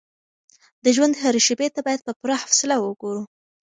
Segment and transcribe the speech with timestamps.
[0.83, 3.23] د ژوند هرې شېبې ته باید په پوره حوصله وګورو.